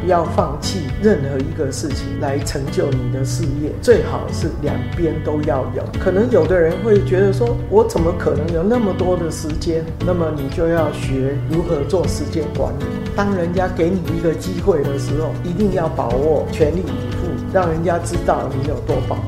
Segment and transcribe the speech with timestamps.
[0.00, 5.82] 不要放弃任何一个事情来成就你的事业，最好是两边都要有。
[6.00, 9.84] 可能有的人会觉得说，我怎么可能有那么多的时间？
[10.06, 12.84] 那么你就要学如何做时间管理。
[13.14, 19.18] 当人家给你一个机会的时候，一定要把握，全力以赴，让人家知道你有多棒。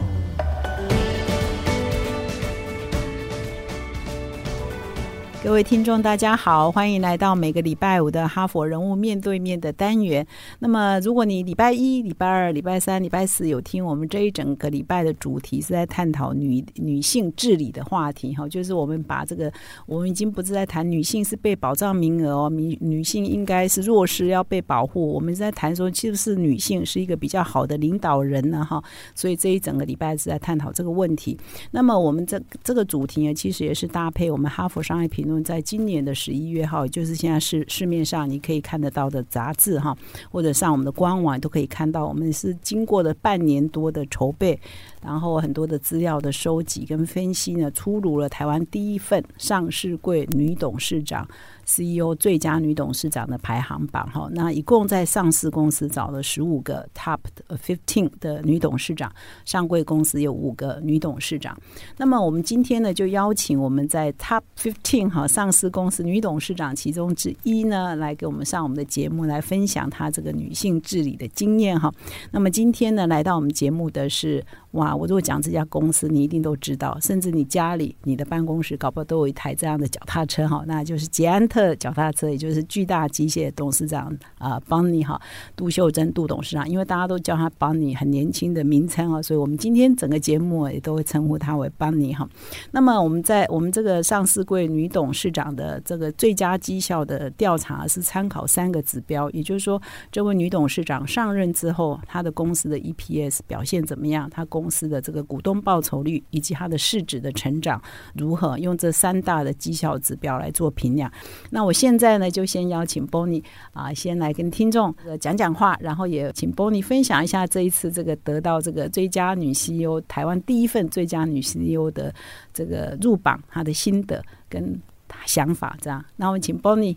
[5.45, 10.25] 各位听众，大家好，欢迎来到每个礼拜五的哈佛人物面对面的单元。
[10.61, 19.53] 那么，如果你礼拜一、礼拜二、礼拜三、礼拜四有听我们这一整个礼拜的主题是在探讨女女性治理的话题哈，就是我们把这个
[19.85, 28.81] 我们已经不是在谈女性是被保障名额哦，女女性应该是弱势要被保护，我们在谈说是不是女性是一个比较好的领导人呢哈？
[29.17, 31.37] 所以这一整个礼拜是在探讨这个问题。
[31.73, 35.32] 那么我们这这个主题呢，其实也是搭配我们哈佛商业评论。
[35.41, 39.97] 在今年的十一月号，就是现在市市面上你可以看得到的杂志哈，
[40.31, 44.59] 或者上我们的官网都可以看到，我们是经过了半年多的筹备，
[45.01, 51.29] 然后很多的资料的收集跟分析呢，出炉了台湾第一份上市柜女董事长。
[51.65, 57.19] CEO 最佳女董事长的排行榜哈，那一共在上市公司找了十五个 Top
[57.49, 59.13] Fifteen 的女董事长，
[59.45, 61.57] 上柜公司有五个女董事长。
[61.97, 71.93] 那么我们今天呢，就邀请我们在 Top Fifteen 哈上市公司女董事长其中之一呢，来给我们上我们的节目，来分享她这个女性治理的经验哈。
[72.31, 74.45] 那么今天呢，来到我们节目的是。
[74.73, 74.95] 哇！
[74.95, 85.21] 我如果讲这家公司，你一定都知道，甚至你家里、你的办公室，搞不好都有一台这样的脚踏车哈，那就是捷安特脚踏车，也就是巨大机械董事长啊，邦尼哈，
[85.55, 92.29] 杜秀珍杜董事长，因为大家都叫他邦尼，很年轻的名称啊，所以我们今天整个节目也都会称呼他为邦尼哈。
[92.71, 99.81] 那么我们在我们这个上市柜女董事长的这个最佳绩效的调查是参考三个指标，也就是说，
[100.11, 104.31] 这位女董事长上任之后，她的公司的 EPS 表现怎么样？
[104.31, 107.83] 她公公司的这个股东报酬率以及它的市值的成长
[108.15, 108.57] 如何？
[108.63, 111.11] 用这三大的绩效指标来做评量。
[111.51, 122.15] 那我现在呢，就先邀请 Bonnie 啊，先来跟听众讲讲话，然后也请 Bonnie 分享一下这一次这个得到这个最佳女 CEO 台湾第一份最佳女 CEO 的
[122.55, 124.81] 这个入榜，她的心得跟
[125.27, 125.77] 想法。
[125.81, 126.97] 这样，那我们请 Bonnie。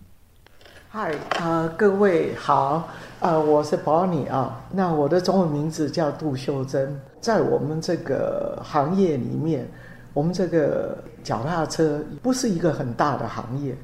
[0.89, 2.87] 嗨，啊，各位好，
[3.19, 9.67] 啊，我是 Bonnie 啊，那我的中文名字叫杜秀珍，在我们这个行业里面，
[10.13, 13.75] 我们这个脚踏车不是一个很大的行业，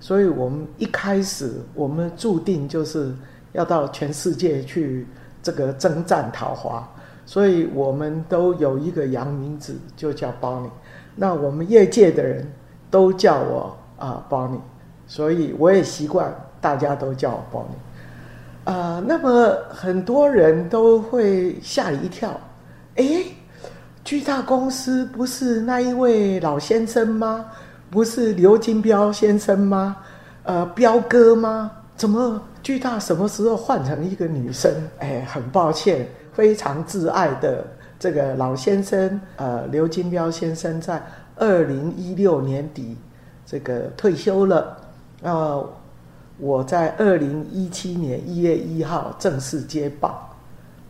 [0.00, 3.10] 所以我们一开始我们注定就是
[3.52, 5.06] 要到全世界去
[5.42, 6.86] 这个征战讨伐，
[7.24, 10.68] 所以我们都有一个洋名字，就叫 Bonnie，
[11.16, 12.46] 那我们业界的人
[12.90, 14.60] 都叫我啊 Bonnie，
[15.06, 16.30] 所以我也习惯。
[16.62, 22.38] 大家都叫我 Bonnie，啊，那么很多人都会吓一跳，
[23.00, 23.24] 哎，
[24.04, 27.46] 巨大公司不是那一位老先生吗？
[27.90, 29.96] 不是刘金彪先生吗？
[30.42, 31.70] 呃，彪哥吗？
[31.96, 34.70] 怎么巨大什么时候换成一个女生？
[34.98, 37.66] 哎，很抱歉，非常挚爱的
[37.98, 41.02] 这个老先生，呃，刘金彪先生在
[41.36, 42.98] 二零一六年底
[43.46, 44.76] 这个退休了，
[45.22, 45.64] 啊。
[46.36, 50.18] 我在二零一七年一月一号正式接棒，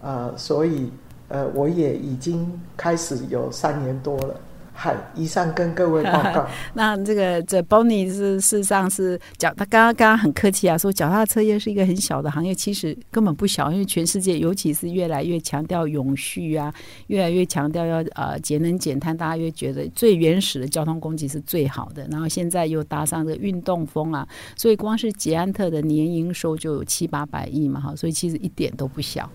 [0.01, 0.93] 啊，所以
[1.31, 4.39] 呃，我也已经开始有三年多了。
[4.73, 6.47] 嗨，以上跟各位报告。
[6.73, 16.73] 那这个这 Bonnie 是事实上是脚，他刚刚刚刚很客气啊，说脚踏车业是一个很小的行业，其实根本不小，因为全世界尤其是越来越强调永续啊，
[17.09, 22.09] 越来越强调要呃节能减碳，大家越觉得最原始的交通工具是最好的。
[22.11, 24.27] 然后现在又搭上这个运动风啊，
[24.57, 29.31] 所以光是捷安特的年营收就有七八百亿嘛，哈，所以其实一点都不小。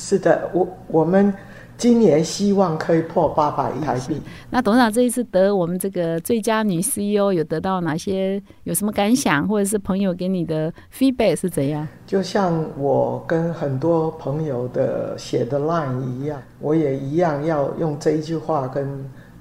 [0.00, 1.32] 是的，我我们。
[1.80, 4.20] 今年希望可以破八百亿台币。
[4.50, 8.38] 那董事长这一次得我们这个最佳女 CEO，有得到哪些？
[8.64, 11.88] 有什么感想，或者是朋友给你的 feedback 是怎样？
[12.06, 18.86] 就像我跟很多朋友的写的 line 一样，我也一样要用这一句话跟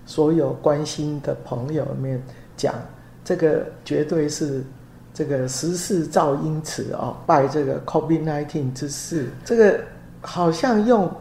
[0.05, 2.23] 所有关心的朋友们
[2.55, 2.73] 讲：
[3.25, 4.63] 这个绝对是
[5.13, 9.81] 这个时势造因此哦，拜这个 COVID-19 之势，这个
[10.21, 11.11] 好像用。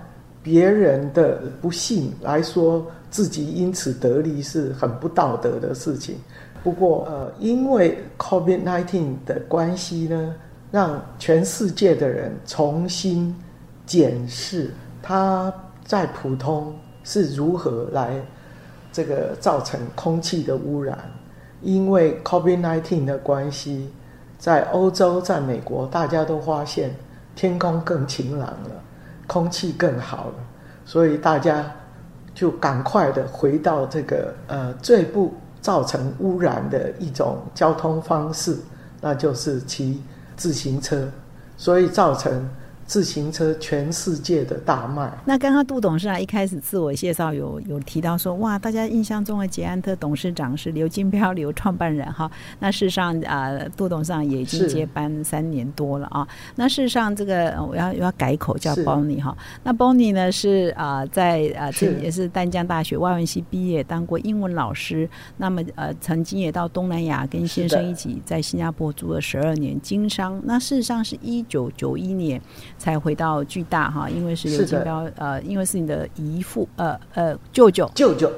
[0.40, 6.16] 别人的不幸来说，自己因此得利是很不道德的事情。
[6.62, 10.34] 不过，呃，因为 COVID-19 的关系呢，
[10.70, 13.34] 让全世界的人重新
[13.84, 14.72] 检视
[15.02, 15.52] 它
[15.84, 16.74] 在普通
[17.04, 18.14] 是如何来
[18.90, 20.98] 这个造成空气的污染。
[21.60, 23.90] 因为 COVID-19 的关系，
[24.38, 26.94] 在欧洲、在美国，大家都发现
[27.34, 28.82] 天空更晴朗了，
[29.28, 30.34] 空气更好了，
[30.84, 31.64] 所以大家
[32.34, 38.58] 就赶快的回到这个呃最不造成污染的一种交通方式，
[39.00, 40.02] 那就是骑
[40.36, 41.08] 自行车，
[41.56, 42.44] 所以造成。
[42.88, 45.12] 自行车全世界的大卖。
[45.26, 52.28] 那刚刚杜董事长一开始自我介绍有有提到说，哇，大家印象中的捷安特董事长是刘金彪刘创办人哈。
[52.60, 56.26] 那事实上啊，杜董事长也已经接班三年多了啊。
[56.56, 59.36] 那事实上这个我要要改口叫 Bonnie 哈。
[59.62, 65.06] 那 Bonnie 呢是啊在啊这也是淡江大学外文系毕业，当过英文老师。
[65.36, 70.40] 那么呃曾经也到东南亚跟先生一起在新加坡住了十二年经商。
[70.44, 72.40] 那事实上是一九九一年。
[72.78, 78.30] 才回到巨大哈，因为是刘金彪，呃，因为是你的姨父，呃呃，舅舅，舅舅，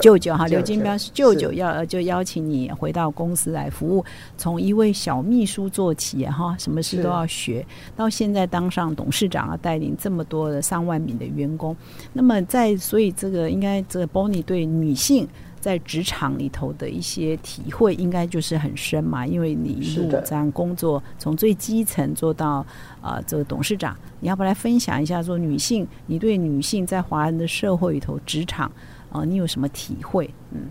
[0.00, 4.04] 舅舅，哈，刘金彪是舅舅，要就邀请你回到公司来服务，
[4.36, 7.64] 从一位小秘书做起哈，什么事都要学
[7.94, 11.76] 到现在当上董事长啊，带领这么多的上万名的员工，
[12.14, 15.28] 那么在所以这个应该这 Bonnie 对女性。
[15.64, 22.64] 在职场里头的一些体会，应该就是很深嘛，因为你一路这样工作，从最基层做到
[23.00, 28.70] 啊这个董事长，你要不来分享一下，说女性，你对女性在华人的社会里头职场
[29.10, 30.28] 啊，你有什么体会？
[30.50, 30.68] 嗯，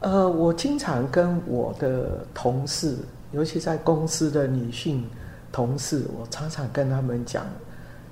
[0.00, 2.98] 呃，我经常跟我的同事，
[3.30, 5.04] 尤其在公司的女性
[5.52, 7.46] 同事，我常常跟他们讲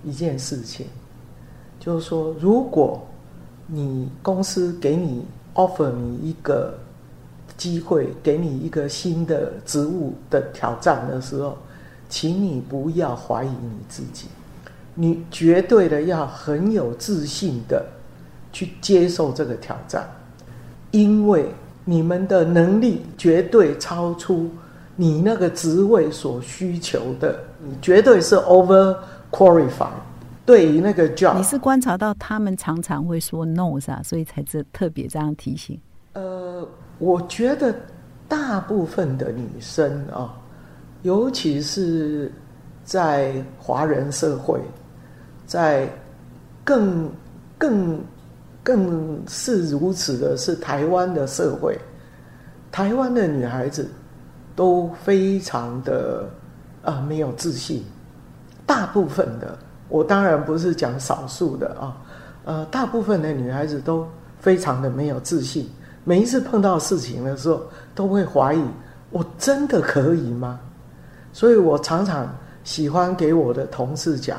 [0.04, 0.86] 一件事情，
[1.80, 3.04] 就是说，如果
[3.66, 6.74] 你公司给你 offer 你一个
[7.56, 11.56] 机会，给你一个新的职务的挑战的时候，
[12.08, 14.26] 请你不要怀疑你自己，
[14.94, 17.84] 你绝对的要很有自信的
[18.52, 20.08] 去接受这个挑战，
[20.90, 21.46] 因为
[21.84, 24.50] 你们的能力绝对超出
[24.96, 28.96] 你那个职位所需求的，你绝对是 over
[29.30, 29.90] qualified。
[30.46, 34.02] 对于那个 job，你是观察到他们常常会说 no 是吧？
[34.04, 35.80] 所以才这特别这样提醒。
[36.12, 36.68] 呃，
[36.98, 37.74] 我觉得
[38.28, 40.38] 大部分的女生啊，
[41.02, 42.30] 尤其是
[42.84, 44.60] 在华人社会，
[45.46, 45.88] 在
[46.62, 47.10] 更
[47.56, 47.98] 更
[48.62, 51.78] 更是如此的是台湾的社会，
[52.70, 53.90] 台湾的女孩子
[54.54, 56.28] 都非常的
[56.82, 57.82] 啊没有自信，
[58.66, 59.58] 大部分的。
[59.88, 61.96] 我当然不是讲少数的啊，
[62.44, 64.06] 呃，大部分的女孩子都
[64.38, 65.68] 非常的没有自信，
[66.04, 67.62] 每一次碰到事情的时候，
[67.94, 68.62] 都会怀疑
[69.10, 70.58] 我真的可以吗？
[71.32, 72.26] 所以我常常
[72.64, 74.38] 喜欢给我的同事讲，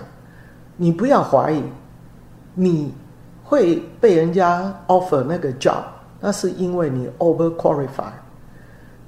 [0.77, 1.63] 你不要怀疑，
[2.53, 2.93] 你
[3.43, 5.83] 会被人家 offer 那个 job，
[6.19, 8.11] 那是因为你 over qualify。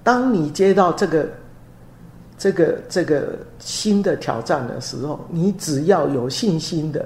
[0.03, 1.27] 当你接到这个。
[2.37, 7.03] 这个这个新的挑战的时候，你只要有信心的，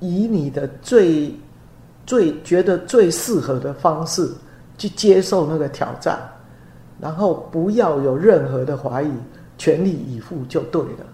[0.00, 1.34] 以你的最
[2.04, 4.30] 最觉得最适合的方式
[4.76, 6.18] 去接受那个挑战，
[7.00, 9.10] 然后不要有任何的怀疑，
[9.56, 11.06] 全力以赴就对了。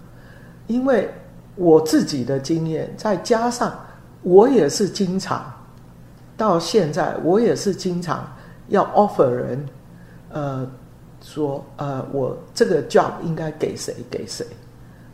[0.67, 1.09] 因为
[1.55, 3.73] 我自己的经验，再加上
[4.23, 5.53] 我也是经常
[6.37, 8.29] 到现在，我也是经常
[8.71, 9.67] 要 offer 人，
[10.31, 10.69] 呃。
[11.27, 14.47] 说呃，我这个 job 应该给谁给谁？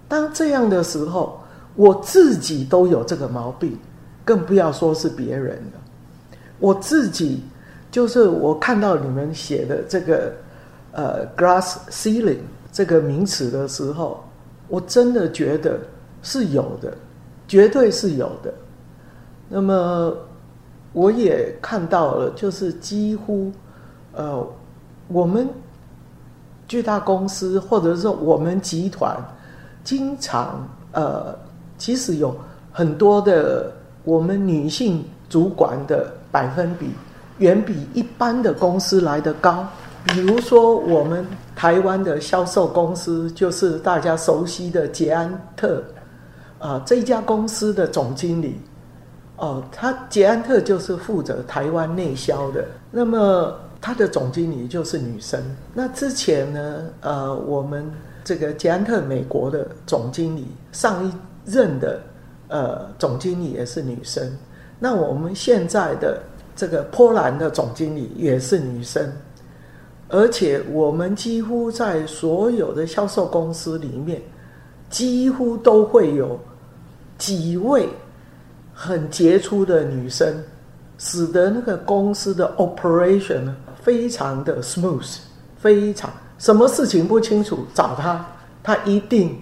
[0.08, 1.40] 当这样的时候，
[1.76, 3.78] 我自己都有这个毛病，
[4.24, 5.80] 更不要说是别人了。
[6.58, 7.44] 我自己
[7.92, 10.32] 就是我看到你们写的这个
[10.90, 12.40] 呃 glass ceiling
[12.72, 14.22] 这个名词的时候，
[14.66, 15.78] 我真的觉得
[16.24, 16.92] 是有的，
[17.46, 18.52] 绝对是有的。
[19.48, 20.12] 那么
[20.92, 23.52] 我也看到了，就是几乎
[24.12, 24.44] 呃
[25.06, 25.48] 我们。
[26.70, 29.16] 巨大公司，或者是我们集团，
[29.82, 31.36] 经常呃，
[31.76, 32.32] 其实有
[32.70, 33.72] 很多的
[34.04, 36.88] 我们女性主管的百分比，
[37.38, 39.66] 远比一般的公司来的高。
[40.04, 45.82] 比如说，我们台湾的销售公司，就是大家熟悉的捷安特，
[46.60, 48.60] 啊，这家公司的总经理，
[49.38, 52.64] 哦，他捷安特就是负责台湾内销的。
[52.92, 53.52] 那么。
[53.80, 55.42] 他的总经理就是女生。
[55.72, 57.90] 那之前呢，呃，我们
[58.22, 61.12] 这个捷安特美国的总经理上一
[61.46, 62.00] 任的
[62.48, 64.30] 呃总经理也是女生。
[64.78, 66.22] 那我们现在的
[66.54, 69.10] 这个波兰的总经理也是女生，
[70.08, 74.20] 而且我们几乎在所有的销售公司里面，
[74.90, 76.38] 几乎都会有
[77.16, 77.88] 几位
[78.74, 80.42] 很杰出的女生，
[80.98, 83.56] 使得那个公司的 operation 呢。
[83.82, 85.18] 非常的 smooth，
[85.56, 88.24] 非常什么事情不清楚找他，
[88.62, 89.38] 他一定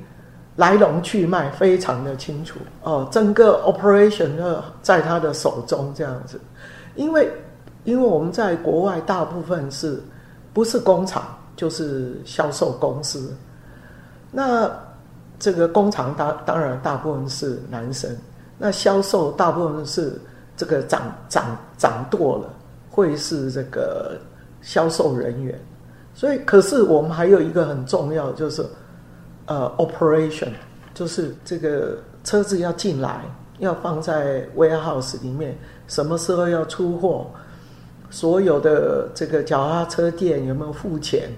[0.57, 2.59] 来龙去脉非常的清楚。
[2.83, 6.41] 哦，整个 operation 呢在他的手中这样子，
[6.97, 7.31] 因为
[7.85, 10.03] 因为我们在国外大部分是
[10.53, 11.23] 不是工厂
[11.55, 13.37] 就是销售公司，
[14.33, 14.71] 那
[15.39, 18.11] 这个工厂当当然大部分是男生，
[18.59, 20.21] 那销售大部分是
[20.57, 22.51] 这个掌掌掌舵了，
[22.91, 24.19] 会是这个
[24.61, 25.59] 销售人员，
[26.15, 28.65] 所以可是我们还有一个很重要就是。
[29.51, 30.51] 呃，operation
[30.93, 33.23] 就是这个车子要进来，
[33.61, 37.27] 要放在 warehouse 里面，什么时候要出货？
[38.11, 41.31] 所有的这个脚踏车店有没有付钱？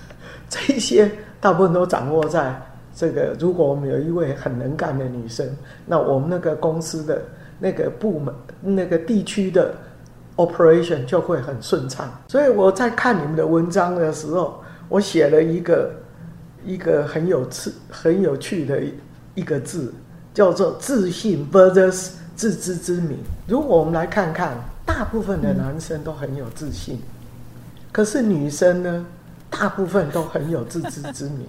[0.48, 2.58] 这些大部分都掌握在
[2.96, 3.36] 这个。
[3.38, 5.46] 如果我们有一位很能干的女生，
[5.84, 7.20] 那我们那个公司的
[7.58, 9.74] 那个部门、那个地区的
[10.46, 12.10] operation 就会很顺畅。
[12.28, 15.90] 所以我在看你们的文章的时候，我写了一个。
[16.62, 18.82] 一个很有趣、很有趣的
[19.34, 19.94] 一个字，
[20.34, 23.16] 叫做自信 versus 自知之明。
[23.46, 24.52] 如果我们来看看，
[24.84, 27.00] 大部分的男生都很有自信，
[27.90, 29.06] 可是女生呢，
[29.48, 31.48] 大部分都很有自知之明，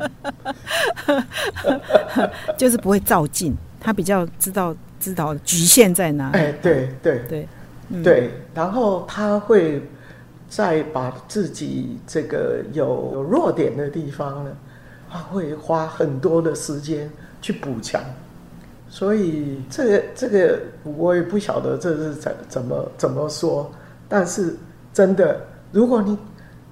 [2.57, 6.29] 就是不会照镜，他比较知道知道局限在哪。
[6.29, 7.45] 哎，对对对
[8.03, 9.81] 对，然后他会
[10.47, 14.51] 再把自己这个有有弱点的地方呢。
[15.13, 18.01] 他会花很多的时间去补强，
[18.87, 23.69] 所以这个这个我也不晓得这是怎怎么怎么说，
[24.07, 24.55] 但是
[24.93, 25.41] 真的，
[25.73, 26.17] 如果你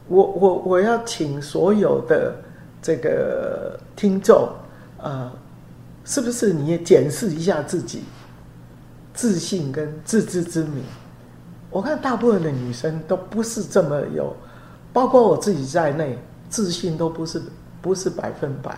[0.07, 2.33] 我我我要请所有的
[2.81, 4.47] 这个听众
[4.97, 5.33] 啊，
[6.05, 8.03] 是不是你也检视一下自己
[9.13, 10.81] 自信跟自知之明？
[11.69, 14.35] 我看大部分的女生都不是这么有，
[14.91, 16.17] 包括我自己在内，
[16.49, 17.41] 自信都不是。
[17.81, 18.77] 不是百分百，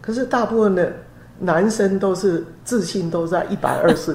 [0.00, 0.90] 可是大部分的
[1.38, 4.10] 男生都是自信都在一百二十，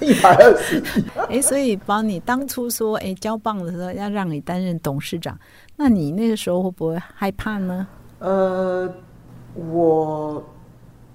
[0.00, 0.82] 一百二十。
[1.28, 5.38] 哎，所以帮你当初说，哎，交棒的时候要让你担任董事长，
[5.76, 7.86] 那你那个时候会不会害怕呢？
[8.20, 8.90] 呃，
[9.54, 10.42] 我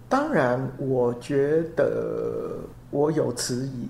[0.08, 2.60] 当然，我觉得
[2.92, 3.88] 我有迟疑，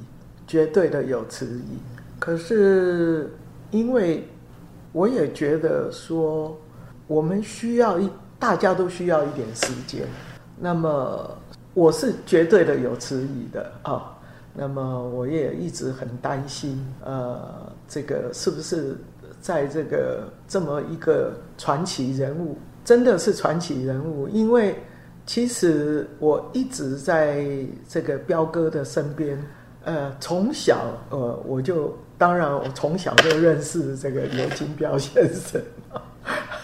[0.47, 1.77] 绝对的有迟疑。
[2.21, 3.33] 可是
[3.71, 4.23] 因为
[4.93, 6.55] 我也觉得说。
[7.07, 8.09] 我们需要一，
[8.39, 10.07] 大家都需要一点时间。
[10.57, 11.29] 那么
[11.73, 14.17] 我是绝对的有迟疑的啊。
[14.53, 18.95] 那么我也一直很担心，呃，这个是不是
[19.41, 24.29] 在这个这么一个传奇人物，真的是传奇人物？
[24.29, 24.77] 因为
[25.25, 27.45] 其实我一直在
[27.89, 29.37] 这个彪哥的身边，
[29.83, 35.59] 呃，从小呃我就当然我从小就认识这个刘金彪先生。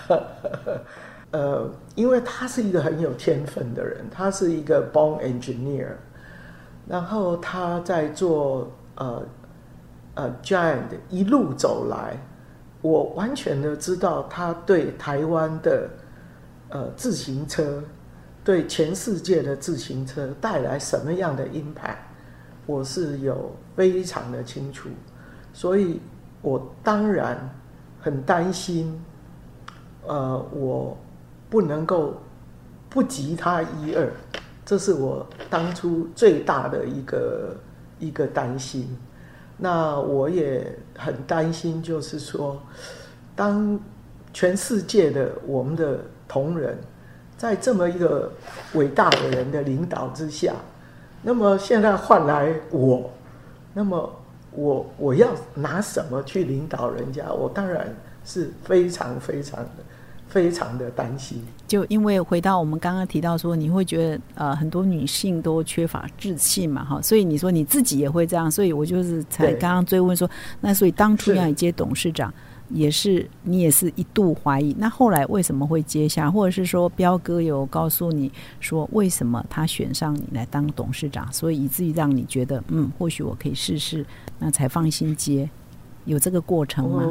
[1.31, 5.87] 呃，因为他是一个很有天分的人，他是一个 born engineer，
[6.87, 9.23] 然后他在做呃
[10.13, 12.15] 呃 giant 一路走来，
[12.83, 15.89] 我完全的知道他对台湾的
[16.69, 17.81] 呃自行车，
[18.43, 21.97] 对全世界的自行车带来什么样的 impact，
[22.67, 24.87] 我是有非常的清楚，
[25.57, 25.99] 所以
[26.43, 27.49] 我当然
[27.99, 28.95] 很担心。
[30.05, 30.95] 呃，我
[31.49, 32.13] 不能够
[32.89, 34.07] 不及他一二，
[34.63, 37.55] 这是我当初最大的一个
[37.97, 38.87] 一个担心。
[39.57, 42.61] 那我也很担心，就是说，
[43.35, 43.79] 当
[44.31, 46.77] 全世界的我们的同仁
[47.35, 48.31] 在这么一个
[48.75, 50.53] 伟大的人的领导之下，
[51.23, 53.09] 那么现在换来我，
[53.73, 54.09] 那么
[54.57, 57.31] 我我要拿什么去领导人家？
[57.31, 57.87] 我当然
[58.25, 59.69] 是非常非常的。
[60.29, 72.31] 非常的担心，就因为回到我们刚刚提到说，你会觉得呃很多女性都缺乏自信嘛，哈，所以你说你自己也会这样，所以我就是才刚刚追问说，那所以当初要你接董事长，
[72.69, 84.05] 也是你也是一度怀疑，那后来为什么会接下，或者是说彪哥有告诉你说为什么他选上你来当董事长，所以以至于让你觉得嗯或许我可以试试，
[84.37, 85.49] 那才放心接，
[86.05, 87.03] 有这个过程吗？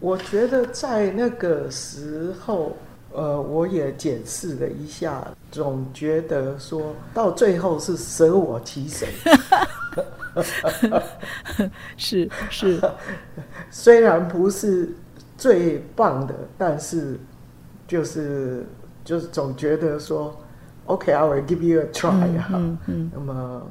[0.00, 2.76] 我觉得在那个时候，
[3.12, 9.08] 呃，我也检视了一下，总觉得说到最后是舍我其谁。
[11.96, 12.80] 是 是，
[13.70, 14.90] 虽然不是
[15.36, 17.18] 最棒的，但是
[17.86, 18.66] 就是
[19.04, 20.36] 就是总觉得说
[20.86, 22.48] ，OK，I will give you a try 哈。
[22.52, 23.10] 嗯嗯。
[23.14, 23.62] 那么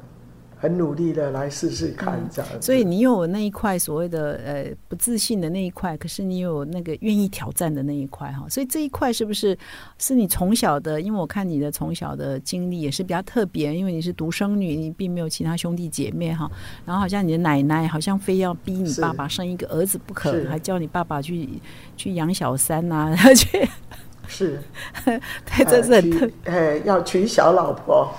[0.58, 2.50] 很努力的来试试看这样。
[2.60, 8.46] 所以你有那一块所谓的呃不自信的那一块，可是你有那个愿意挑战的那一块哈。
[8.48, 9.56] 所以这一块是不是
[9.98, 11.00] 是你从小的？
[11.00, 16.50] 因为我看你的从小的经历也是比较特别，因为你是独生女，你并没有其他兄弟姐妹哈。
[16.84, 21.48] 然后好像你的奶奶好像非要逼你爸爸生一个儿子不可，还叫你爸爸去
[21.96, 23.68] 去养小三呐， 去。
[24.30, 24.60] 是，
[25.06, 28.12] 对，这是很特，哎，要娶小老婆，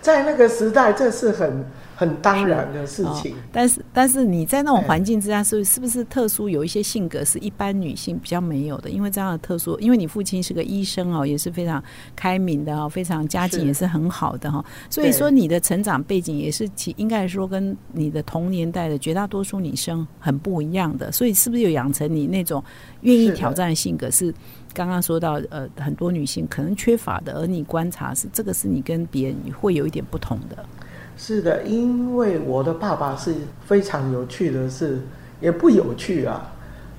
[0.00, 1.64] 在那个时代，这是很
[1.98, 3.34] 很当然的事情。
[3.50, 8.88] 但是，但是你在那种环境之下，是是不是特殊有一些性格是一般女性比较没有的？
[8.88, 11.82] 因为这样的特殊，因为你父亲是个医生哦，也是非常
[12.14, 14.64] 开明的哦，非常家境也是很好的哈。
[14.88, 21.10] 所以说，你的成长背景也是其应该说跟你的同年代的绝大多数女生很不一样的。
[21.10, 22.62] 所以，是不是有养成你那种
[23.00, 24.08] 愿意挑战的性格？
[24.08, 24.32] 是。
[24.74, 30.64] 刚刚说到，呃，很多女性可能缺乏的，而你观察是这个是你跟别人会有一点不同的。
[31.18, 33.34] 是的，因为我的爸爸是
[33.66, 35.00] 非常有趣的，是
[35.40, 36.50] 也不有趣啊。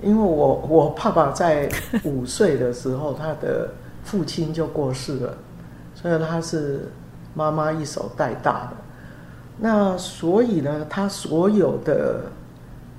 [0.04, 1.68] 因为我我爸爸在
[2.04, 3.70] 五岁的时候，他的
[4.04, 5.38] 父亲就过世了，
[5.96, 6.92] 所以他是
[7.34, 8.78] 妈妈一手带大的。
[9.58, 12.22] 那所以呢，他所有的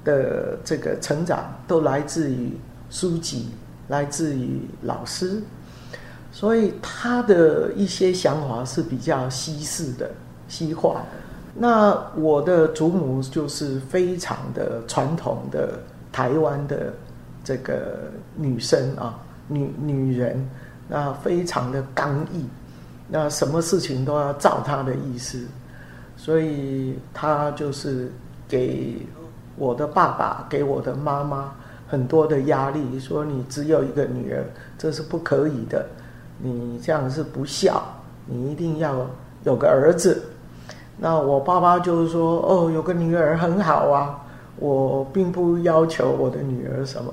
[0.02, 2.58] 的这个成长都来自于
[2.90, 3.50] 书籍。
[3.88, 5.42] 来自于老师，
[6.30, 10.08] 所以他的一些想法是比较西式的、
[10.50, 11.00] 西化。
[11.54, 15.78] 那我的祖母就是非常的传统的
[16.12, 16.92] 台湾的
[17.42, 20.46] 这个女生啊，女女人，
[20.86, 22.44] 那非常的刚毅，
[23.08, 25.42] 那什么事情都要照她的意思，
[26.16, 28.12] 所以她就是
[28.46, 29.06] 给
[29.56, 31.54] 我的爸爸，给我的妈妈。
[31.88, 34.44] 很多的压力，说你只有一个女儿，
[34.78, 35.84] 这是不可以的，
[36.38, 37.82] 你这样是不孝，
[38.26, 39.04] 你一定要
[39.42, 40.22] 有个儿子。
[41.02, 44.20] 那我爸爸就是说，哦，有个女儿很好啊，
[44.56, 47.10] 我并不要求我的女儿什么。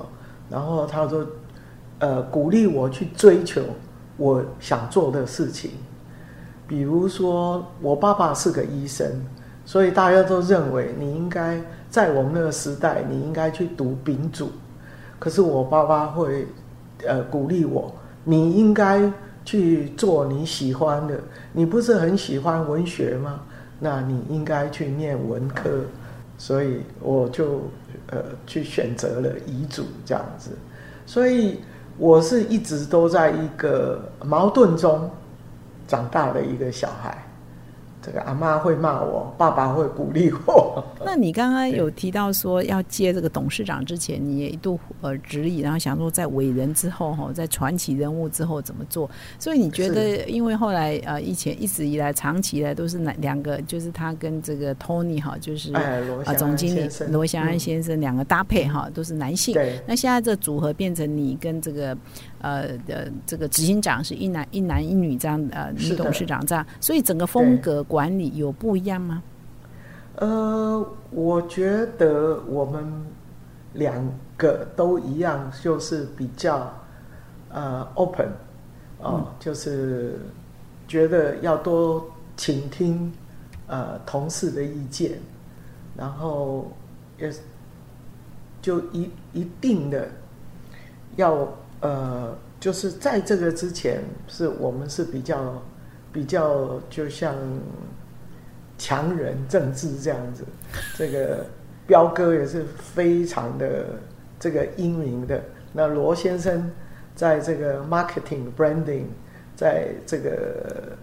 [0.50, 1.26] 然后他说，
[1.98, 3.62] 呃，鼓励我去追求
[4.18, 5.70] 我想做的事情。
[6.66, 9.10] 比如说，我爸爸是个医生，
[9.64, 11.58] 所以大家都认为你应该
[11.88, 14.50] 在我们那个时代，你应该去读丙组。
[15.18, 16.46] 可是我爸爸会，
[17.06, 17.90] 呃，鼓励我，
[18.22, 19.10] 你应该
[19.46, 21.18] 去做你喜欢的。
[21.54, 23.40] 你不是很喜欢文学吗？
[23.78, 25.82] 那你应该去念文科。
[26.40, 27.62] 所以我就
[28.10, 30.50] 呃去选择了遗嘱这样子。
[31.04, 31.60] 所以
[31.98, 35.10] 我是一直都在一个矛盾中
[35.86, 37.27] 长大的一个小孩。
[38.00, 40.84] 这个阿妈会骂我，爸爸会鼓励我。
[41.04, 49.08] 那你刚刚有提到说要接这个董事长之前，你也一度呃质疑，然后想说在伟人之后哈，在传奇人物之后怎么做？
[49.38, 59.54] 所以你觉得，因为后来呃以前一直以来长期以来都是哪两个，就是他跟这个 Tony 哈，就是啊总经理罗翔安先生两个搭配哈，都是男性。
[59.54, 59.80] 对。
[59.86, 61.96] 那现在这组合变成你跟这个
[62.40, 69.22] 呃的这个执行长是一男一男一女这样呃女董事长这样，所以整个风格管理有不一样吗？
[70.16, 72.84] 呃，我觉得我们
[73.74, 73.94] 两
[74.36, 76.72] 个都一样，就是比较
[77.50, 78.28] 呃 open
[79.00, 80.18] 哦，就是
[80.88, 82.04] 觉得要多
[82.36, 83.12] 倾听
[83.68, 85.18] 呃同事的意见，
[85.96, 86.68] 然后
[87.18, 87.32] 也
[88.60, 90.08] 就一一定的
[91.14, 91.48] 要
[91.80, 95.62] 呃，就是在这个之前，是我们是比较
[96.12, 97.34] 比较就像。
[98.80, 100.44] 强人政治这样子，
[100.96, 101.44] 这个
[101.84, 103.86] 彪哥也是非常的
[104.38, 105.42] 这个英明的。
[105.72, 106.70] 那罗先生
[107.12, 109.06] 在这个 marketing branding，
[109.56, 110.96] 在这个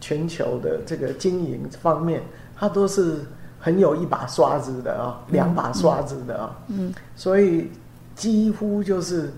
[0.00, 2.22] 全球的这个经营方面，
[2.56, 3.16] 他都是
[3.58, 6.58] 很有一把刷子的啊，两把刷子的啊。
[6.68, 7.70] 嗯，所以
[8.14, 9.30] 几乎就是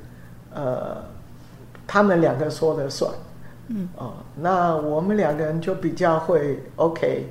[0.55, 1.05] 呃，
[1.87, 3.13] 他们两个说了算。
[3.69, 7.27] 嗯，哦，那我们两个人就比较会 OK。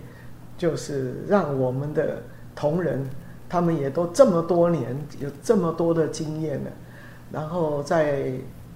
[0.58, 2.22] 就是让我们的
[2.56, 3.04] 同仁，
[3.50, 6.70] 他们也都这么多年有这么多的经验了，
[7.32, 8.32] 然后在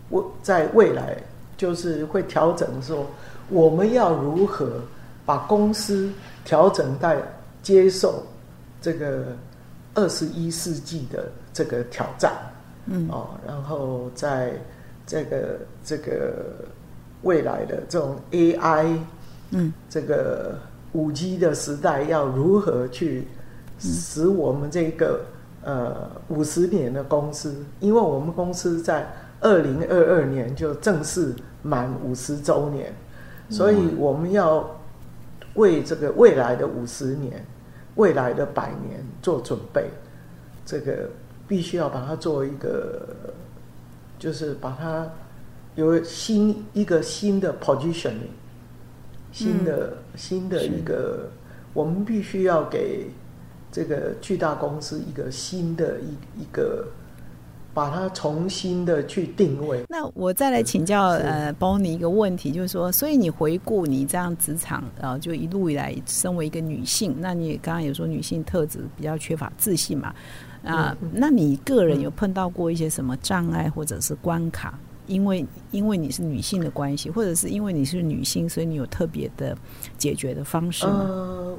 [0.09, 1.15] 未在未来，
[1.55, 3.05] 就是会调整说，
[3.49, 4.81] 我们要如何
[5.27, 6.11] 把公司
[6.43, 7.21] 调整在
[7.61, 8.23] 接受
[8.81, 9.25] 这个
[9.93, 12.33] 二十一世纪的这个挑战，
[12.87, 14.53] 嗯哦，然后在
[15.05, 16.33] 这个这个
[17.23, 18.97] 未来的这种 AI，
[19.51, 20.57] 嗯，这个。
[20.95, 23.27] 五 G 的时代要如何去
[23.77, 25.25] 使我们这个
[25.61, 27.53] 呃五十年的公司？
[27.81, 29.05] 因为我们公司在
[29.41, 32.93] 二零二二年就正式满五十周年，
[33.49, 34.65] 所以我们要
[35.55, 37.45] 为这个未来的五十年
[37.95, 39.89] 未来的百年做准备，
[40.65, 41.09] 这个
[41.47, 43.07] 必须要把它作为一个，
[44.17, 45.09] 就是把它
[45.75, 48.31] 有新一个新的 positioning，
[49.31, 51.29] 新的、新的一个，
[51.73, 53.07] 我们必须要给
[53.71, 56.87] 这个巨大公司一个新的一一个。
[57.75, 59.83] 把它重新的去定位。
[59.89, 70.15] 那我再来请教呃，包你一个问题，就是说，所以你回顾你这样职场啊，就一路以来，身为一个女性，那你刚刚有说女性特质比较缺乏自信嘛？
[70.65, 74.77] 啊，那你个人有碰到过一些什么障碍或者是关卡？
[75.07, 79.55] 因为因为你是女性的关系，或者是因为你是女性，所以你有特别的
[79.97, 81.05] 解决的方式吗？
[81.07, 81.57] 呃，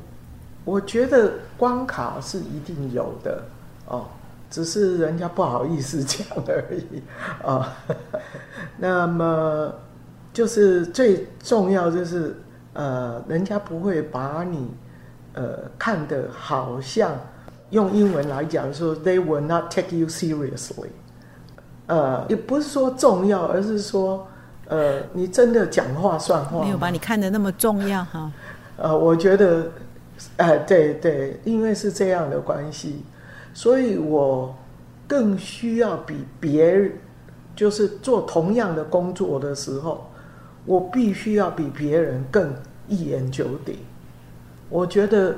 [0.65, 3.45] 我觉得关卡是一定有的
[3.87, 4.07] 哦。
[4.49, 7.03] 只是人家不好意思讲而已
[7.45, 7.77] 啊。
[8.79, 9.73] 那么
[10.33, 12.37] 就是最重要就是
[12.73, 14.69] 呃，人家不会把你
[15.35, 17.13] 呃看的好像
[17.71, 20.89] 用英文来讲说，they will not take you seriously。
[21.87, 24.27] 呃，也不是说重要，而是说
[24.67, 28.31] 呃，你真的讲话算话，没有把你看的那么重要哈。
[28.77, 29.71] 呃，我觉得，
[30.37, 33.03] 哎，对对，因为是这样的关系。
[33.55, 34.55] 所以我
[35.09, 36.93] 更需要比别人，
[37.55, 40.11] 就是做同样的工作的时候，
[40.65, 42.53] 我必须要比别人更
[42.89, 43.79] 一言九鼎。
[44.69, 45.37] 我觉得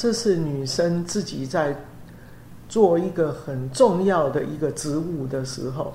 [0.00, 1.76] 这是女生自己在
[2.70, 5.92] 做一个很重要的一个职务的时候，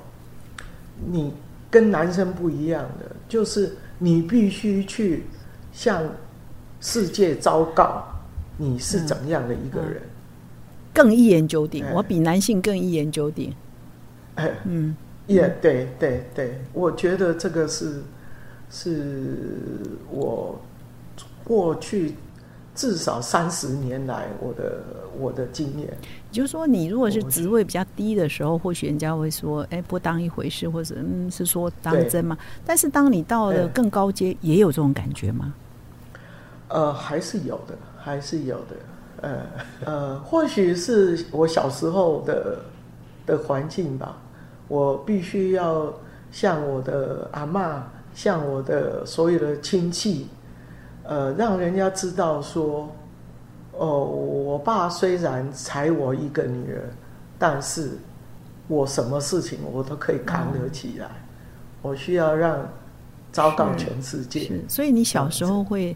[1.10, 1.34] 你
[1.72, 5.24] 跟男生不一样的，就是你必须去
[5.74, 6.04] 向
[6.80, 8.04] 世界昭告
[8.58, 10.00] 你是怎样的一个人。
[10.94, 13.52] 更一言九鼎，我比男性更一言九鼎。
[14.36, 18.04] 哎嗯，也对对对，我觉得这个是
[18.70, 19.36] 是
[20.12, 20.62] 我
[21.44, 22.14] 过去
[22.76, 24.84] 至少三十年来我的
[25.18, 25.88] 我的经验。
[25.88, 25.98] 也
[26.32, 35.54] 就是说，你如果是职位比较低的时候，或许人家会说：“哎，不当一回事，或者嗯，是说当真吗。”但是当你到了更高阶，也有这种感觉吗？
[36.68, 38.76] 呃，还是有的，还是有的。
[39.22, 39.42] 呃
[39.86, 42.60] 呃，或许是我小时候的
[43.26, 44.18] 的环境吧，
[44.68, 45.92] 我必须要
[46.32, 50.28] 向我的阿妈，向我的所有的亲戚，
[51.08, 52.90] 呃，让人家知道说，
[53.74, 56.90] 哦，我爸虽然才我一个女儿，
[57.38, 57.98] 但是
[58.68, 61.08] 我什么事情我都可以扛得起来，
[61.82, 62.68] 我需要让。
[63.36, 64.46] 昭告全世界。
[64.46, 65.94] 是，所以你小时候会，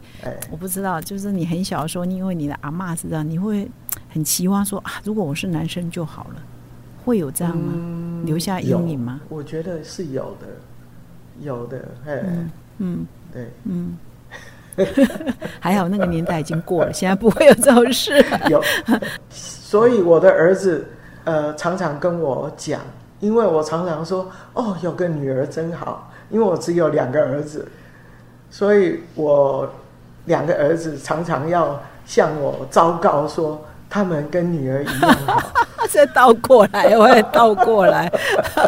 [0.51, 3.65] 我不知道，就是你很小的时候，你因为你的阿妈知道，你会
[4.09, 6.43] 很期望说啊，如果我是男生就好了，
[7.05, 8.23] 会有这样吗？
[8.25, 9.21] 留下阴影吗？
[9.29, 10.47] 我觉得是有的，
[11.39, 13.97] 有的，嗯嗯，对，嗯，
[15.59, 18.23] 还好那个年代已经过了，现在不会有这种事。
[18.49, 18.61] 有，
[19.29, 20.87] 所以我的儿子
[21.23, 22.81] 呃常常跟我讲，
[23.19, 26.11] 因为我常常说，哦，有个女儿真好。
[26.31, 27.67] 因为我只有两个儿子，
[28.51, 29.67] 所以我
[30.25, 35.41] 两个儿子常常要向我昭告说，他们跟女儿一样好。
[35.89, 38.07] 再倒过来，我也倒过来。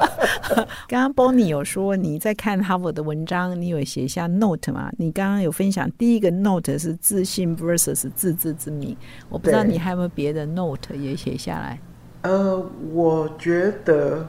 [0.89, 4.89] 刚刚 Bonnie 有说你在看哈佛的文章，你有写下 note 吗？
[4.97, 8.97] 你刚刚有分享第一个 note 是自信 versus 自知之明，
[9.29, 11.79] 我不知道你还有没有别的 note 也写下来。
[12.23, 14.25] 呃，我觉得，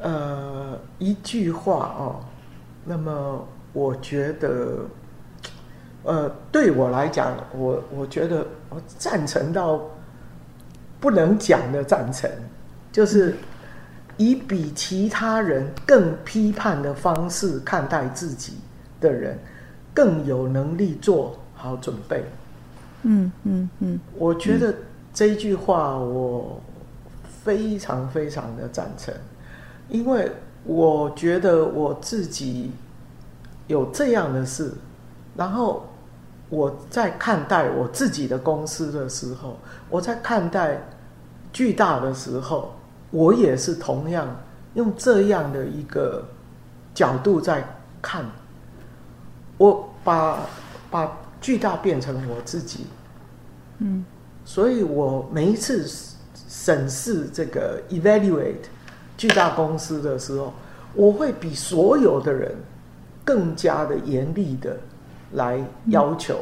[0.00, 2.20] 呃，一句话哦。
[2.84, 4.78] 那么，我觉得，
[6.04, 9.78] 呃，对我来讲，我我觉得我赞成到
[11.00, 12.30] 不能讲的赞成，
[12.92, 13.36] 就是
[14.16, 18.54] 以比其他人更批判的方式看待自己
[19.00, 19.38] 的人，
[19.94, 22.24] 更有能力做好准备。
[23.02, 24.74] 嗯嗯嗯，我觉得
[25.14, 26.60] 这一句话我
[27.44, 29.14] 非常非常的赞成，
[29.88, 30.30] 因为。
[30.64, 32.72] 我觉得我自己
[33.68, 34.70] 有这样的事，
[35.34, 35.88] 然后
[36.50, 39.58] 我在看待我自己的公司的时候，
[39.90, 40.80] 我在看待
[41.52, 42.74] 巨大的时候，
[43.10, 44.26] 我也是同样
[44.74, 46.24] 用这样的一个
[46.94, 47.64] 角度在
[48.00, 48.24] 看。
[49.56, 50.38] 我把
[50.90, 52.86] 把巨大变成我自己，
[53.78, 54.04] 嗯，
[54.44, 55.86] 所以我每一次
[56.48, 58.66] 审视这个 evaluate。
[59.16, 60.54] 巨大公司的时候，
[60.94, 62.54] 我会比所有的人
[63.24, 64.76] 更加的严厉的
[65.32, 66.38] 来要求，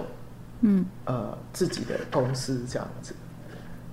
[0.60, 3.14] 嗯，呃，自己的公司这样子，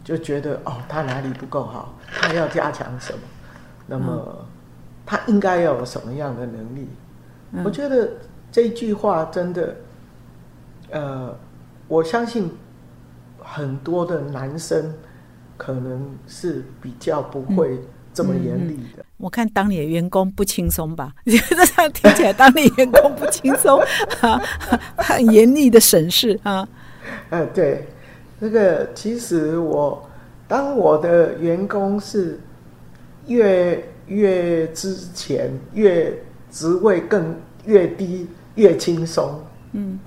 [0.03, 3.19] 就觉得哦，他哪里不够好，他要加强什么，
[3.87, 4.45] 那么
[5.05, 6.87] 他应该要有什么样的能力？
[7.63, 8.11] 我觉得
[8.51, 9.75] 这句话真的，
[10.89, 11.37] 呃，
[11.87, 12.51] 我相信
[13.39, 14.93] 很多的男生
[15.57, 17.79] 可能是比较不会
[18.13, 19.05] 这么严厉的。
[19.23, 21.13] 我看当你的员工不轻松吧？
[21.23, 23.79] 这样听起来当你员工不轻松
[24.19, 24.37] 啊，
[24.97, 26.67] 很严厉的审视啊。
[27.29, 27.87] 呃，对，
[28.39, 30.05] 那个其实我
[30.45, 32.37] 当我的员工是
[33.27, 36.13] 越越之前越
[36.51, 37.33] 职位更
[37.65, 39.39] 越低越轻松，
[39.71, 39.97] 嗯，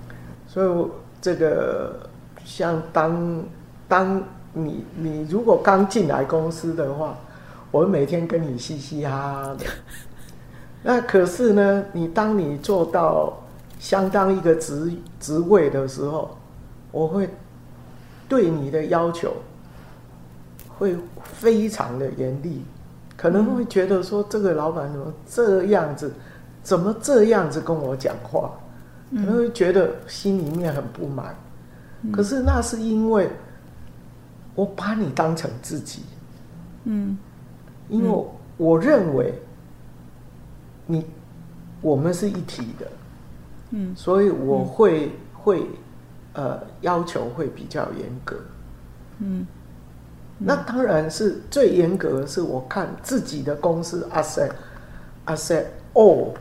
[0.47, 0.91] 所以
[1.23, 2.07] 这个
[2.45, 3.43] 像当
[3.89, 7.19] 当你你如果刚进来公司的话，
[7.71, 9.65] 我每天跟你嘻嘻哈哈的，
[10.83, 13.37] 那可是呢，你当你做到
[13.79, 16.37] 相当一个职职位的时候，
[16.93, 17.29] 我会
[18.29, 19.33] 对你的要求
[20.79, 22.63] 会非常的严厉，
[23.17, 26.13] 可能会觉得说这个老板怎么这样子，
[26.63, 28.53] 怎么这样子跟我讲话，
[29.11, 31.35] 可能会觉得心里面很不满。
[32.13, 33.29] 可是那是因为
[34.55, 36.03] 我把你当成自己，
[36.85, 37.19] 嗯，
[37.89, 38.25] 因为
[38.57, 39.35] 我认为
[40.87, 41.05] 你
[41.81, 42.87] 我们是一体的，
[43.71, 45.67] 嗯，所以我会会。
[46.39, 48.37] 呃，要求会比较严格，
[49.21, 49.47] 嗯，
[50.37, 54.51] 那当然是最严格的是我看自己的公司 asset
[55.25, 56.33] asset all，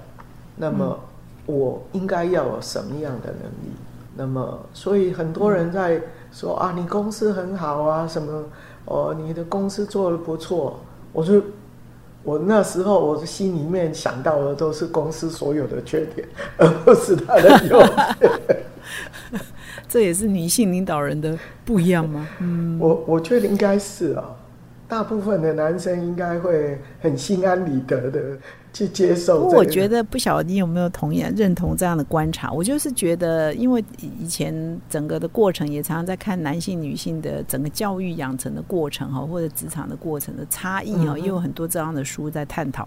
[0.57, 0.99] 那么
[1.45, 3.71] 我应该要有什么样的能力？
[4.17, 6.01] 那么，所以很多人在
[6.33, 8.43] 说啊，你公司很好啊，什么
[8.83, 10.77] 哦，你的公司做的不错，
[11.15, 11.41] 我就
[12.23, 18.61] 我那时候我心里面想到的都是公司所有的缺点，而不是他的优点。
[19.87, 22.27] 这也是女性领导人的不一样吗？
[22.41, 24.35] 嗯， 我我觉得应该是啊，
[24.89, 28.19] 大部分的男生应该会很心安理得的。
[28.75, 29.47] 去接受。
[29.47, 32.51] 我觉得不晓得你有没有同样认同这样的观察。
[32.51, 34.53] 我就是觉得，因为以前
[34.89, 42.85] 整个的过程也常常在看男性、女性的整个教育养成的过程哈，或者职场的过程的差异哈，也有很多这样的书在探讨。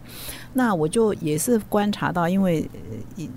[0.53, 2.69] 那我就也是观察到，因为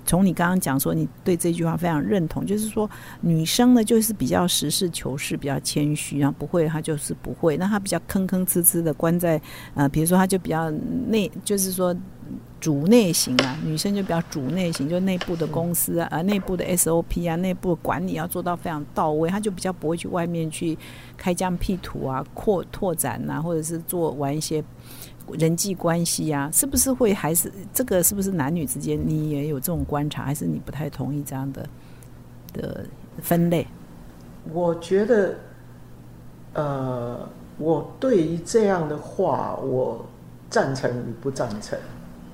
[0.04, 2.88] 从你刚刚讲说，你对这句话非常认同，就是说
[3.22, 9.40] 女生呢就是比较实事求是，比较谦虚，然后不会她就是不会，那她比较吭吭哧哧的关在
[9.74, 10.70] 呃，比如说她就比较
[11.08, 11.96] 内，就是说。
[12.62, 20.78] 主内型啊，女生就比较主内型，就内部的公司啊，呃，内部的 SOP 啊，内部管理要做到非常到位，她就比较不会去外面去
[21.16, 24.62] 开疆辟土啊，扩拓展啊，或者是做玩一些
[25.32, 31.68] 人际关系啊，是不是会还是这个是不是男女之间你也有这种观察，还是你不太同意这样的
[32.52, 32.86] 的
[33.20, 33.66] 分类？
[34.52, 35.34] 我觉得，
[36.52, 40.06] 呃，我对于这样的话，我
[40.48, 41.76] 赞成与不赞成。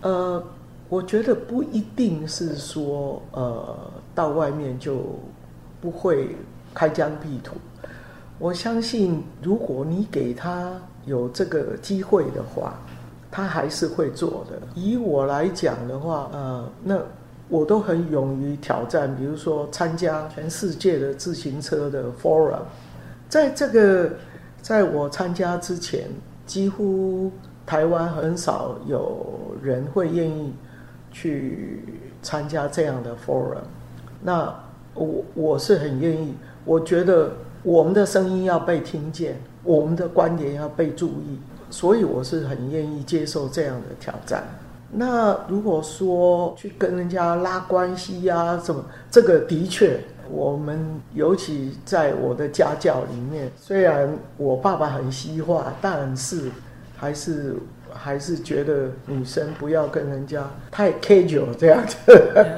[0.00, 0.42] 呃，
[0.88, 3.76] 我觉得不一定是说，呃，
[4.14, 5.00] 到外面就
[5.80, 6.36] 不会
[6.72, 7.56] 开疆辟土。
[8.38, 12.78] 我相信，如果你给他有这个机会的话，
[13.30, 14.60] 他还是会做的。
[14.74, 16.98] 以我来讲的话，呃，那
[17.48, 22.60] 我都很勇于挑战，比如说参加全世界的自行车的 forum。
[23.28, 24.10] 在这个，
[24.62, 26.08] 在我参加之前，
[26.46, 27.32] 几乎。
[27.68, 29.26] 台湾很少有
[29.62, 30.54] 人会愿意
[31.12, 31.84] 去
[32.22, 33.58] 参加这样的 forum，
[34.22, 34.54] 那
[34.94, 36.34] 我我是很愿意。
[36.64, 37.30] 我觉得
[37.62, 44.44] 我们的声音要被听见，我们的观点要被注意，所以我是很愿意接受这样的挑战。
[44.90, 50.00] 那如果说去跟人家拉关系呀，什么这个的确，
[50.30, 56.50] 我们尤其在我的家教里面，虽然我爸爸很西化，但是。
[57.00, 57.54] 还是
[57.92, 61.96] 还是觉得女生不要跟人家太 casual 这样子，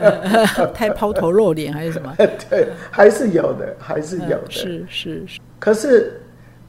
[0.74, 2.14] 太抛头露脸还是什么？
[2.48, 4.50] 对，还是有的，还是有的。
[4.50, 5.40] 是是是。
[5.58, 6.18] 可是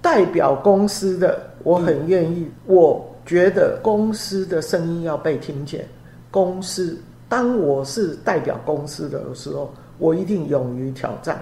[0.02, 2.52] 代表公司的，我很愿意。
[2.66, 5.88] 我觉得公司的声音要被听见。
[6.30, 6.98] 公司，
[7.30, 11.42] 当我是代表公司的时候，我一定勇于挑战。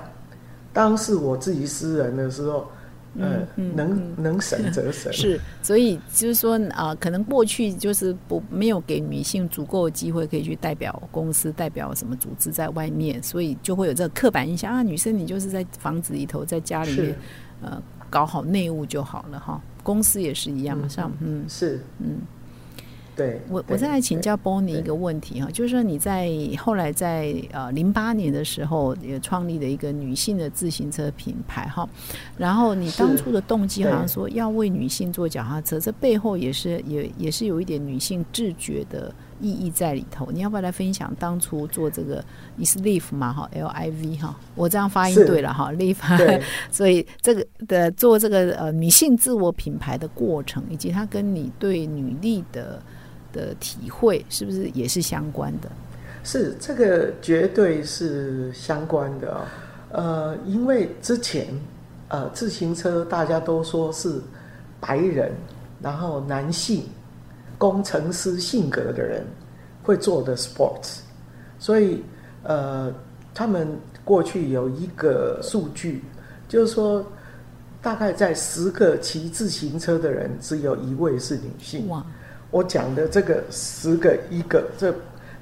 [0.72, 2.68] 当是我自己私人的时候。
[3.16, 17.16] 嗯，能能省则省是，所以就是说啊，可能过去就是不没有给女性足够的机会可以去代表公司、代表什么组织在外面，所以就会有这个刻板印象啊，女生你就是在房子里头，在家里面
[17.62, 19.62] 呃搞好内务就好了哈。
[19.82, 22.20] 公司也是一样，像嗯是嗯。
[23.20, 31.88] 对，我我再来请教 Bonnie 一个问题哈，就是说你在后来在呃零八年的时候也创立了一个女性的自行车品牌哈，
[32.38, 40.32] 然后你当初的动机好像说要为女性做脚踏车，这背后也是也也是有一点女性自觉的意义在里头。
[40.32, 42.24] 你要不要来分享当初做这个？
[42.56, 43.34] 你是 Live 嘛？
[43.34, 46.42] 哈，L I V 哈，我这样发音对了哈，Live。
[46.72, 52.82] 所以这个的做这个呃女性自我品牌的过程，以及它跟你对女力的
[53.32, 55.70] 的体会，是不是也是相关的？
[56.24, 59.46] 是，这个绝对是相关的啊。
[59.92, 61.48] 呃，因为之前
[62.10, 64.22] 呃自行车大家都说是
[64.80, 65.32] 白人，
[65.82, 66.84] 然后男性
[67.58, 69.26] 工程师性格的人
[69.82, 71.00] 会做的 sports，
[71.58, 72.04] 所以
[72.44, 72.94] 呃
[73.34, 73.68] 他们
[74.04, 76.04] 过去有一个数据，
[76.48, 77.06] 就是说
[77.82, 81.88] 大概在十个骑自行车的人，只有一位是女性。
[81.88, 82.06] 哇！
[82.52, 84.94] 我讲的这个十个一个，这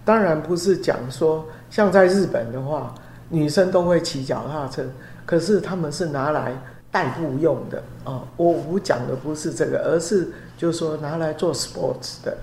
[0.04, 2.94] 当然不是讲说像在日本的话。
[3.30, 4.86] 女生都会骑脚踏车，
[5.26, 6.56] 可是他们是拿来
[6.90, 8.24] 代步用的啊。
[8.38, 12.38] 我我讲的不是这个，而是就是说拿来做 sports 的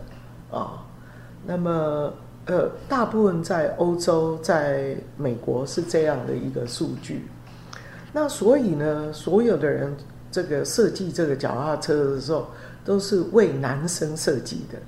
[0.50, 0.84] 啊。
[1.46, 2.12] 那么
[2.44, 7.26] 呃，大部分在欧洲、在美国是这样的一个数据。
[8.12, 9.90] 那所以呢，所有的人
[10.30, 12.46] 这个设计这个脚踏车的时候，
[12.84, 14.78] 都是为男生设计的。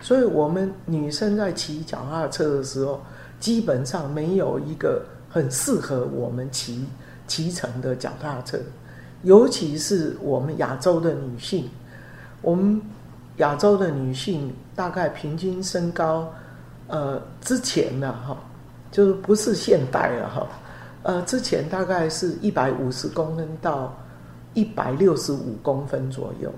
[0.00, 3.00] 所以我们女生在骑脚踏车的时候，
[3.38, 5.04] 基本上没有一个。
[5.34, 6.84] 很适合我们骑
[7.26, 8.58] 骑乘的脚踏车，
[9.22, 11.70] 尤其是我们亚洲的女性。
[12.42, 12.78] 我们
[13.38, 16.30] 亚洲的女性大概平均身高，
[16.86, 18.36] 呃，之前呢，哈，
[18.90, 20.46] 就是不是现代了哈，
[21.02, 23.96] 呃，之前大概是一百五十公分到
[24.52, 26.52] 一百六十五公分左右。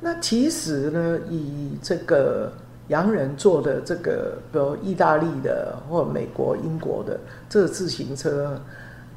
[0.00, 2.52] 那其实呢，以这个。
[2.88, 8.56] 洋人做的这个，比如意大利的或美国、英国的这自行车，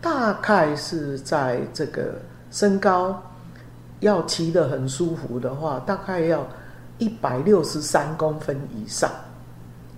[0.01, 2.15] 大概是在这个
[2.49, 3.21] 身高
[3.99, 6.43] 要骑得很舒服的话，大概要
[6.97, 9.07] 一百六十三公分以上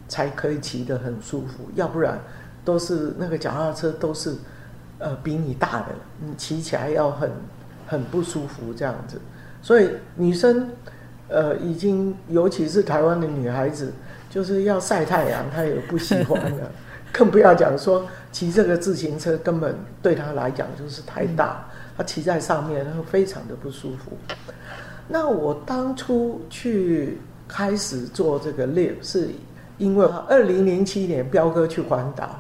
[0.10, 2.20] 才可以骑得很舒服，要不然
[2.66, 4.36] 都是那个脚踏车都是
[5.00, 7.32] 呃比你大的，你骑起来要很
[7.88, 9.18] 很不舒服这样子，
[9.62, 10.70] 所以女生。
[11.34, 13.94] 呃，已经，尤其是台湾的女孩子，
[14.30, 16.70] 就是要晒太阳，她也不喜欢了，
[17.10, 24.12] 更不要讲说骑这个自行车，根本对她来讲就是太大，她骑在上面，她非常的不舒服。
[25.08, 29.30] 那我当初去开始做这个 live，是
[29.78, 32.38] 因为二零零七年彪哥去环岛，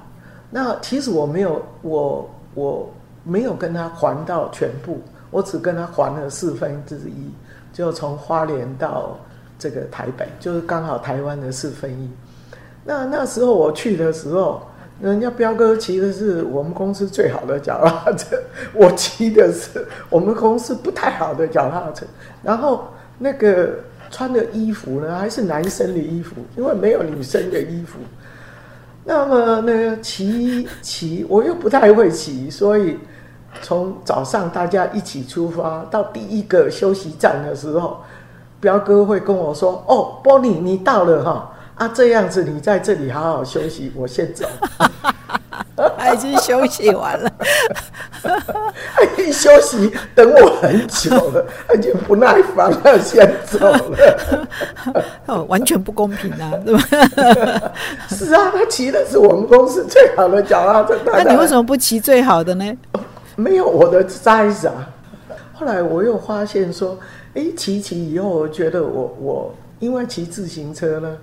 [0.50, 5.00] 那其实我没有，我我没有跟他环到全部，
[5.32, 7.32] 我只跟他还了四分之一。
[7.74, 9.18] 就从花莲到
[9.58, 12.10] 这个台北，就是刚好台湾的四分一。
[12.84, 14.62] 那那时候我去的时候，
[15.02, 18.36] 人家彪哥骑的是我们公司最好的脚踏车，
[18.74, 22.06] 我骑的是我们公司不太好的脚踏车。
[22.44, 22.86] 然后
[23.18, 23.70] 那个
[24.10, 28.00] 穿的衣服呢，还是男生的衣服，因为没有女生的衣服。
[29.06, 33.00] 那么呢，骑骑我又不太会骑，所以。
[33.62, 38.02] 从早上大家一起出发到第一个休息站的时候，
[38.60, 44.46] 彪哥会跟我说：“哦，波尼，你到了哈啊，这样子你在这里好好休息，我先走。
[45.98, 47.32] ”他已经休息完了，
[49.18, 54.48] 一休息等我很久了，他就不耐烦了，先走了。
[55.26, 56.84] 哦，完全不公平啊，对吧？
[58.10, 62.78] 是啊，他骑的是我们公司最好的脚踏车，那你为什么不骑最好的呢？
[63.42, 64.88] 没有我的 size 啊！
[65.54, 66.98] 后来我又发现说，
[67.34, 71.18] 哎，骑骑以后，我觉得我我因为骑自行车呢，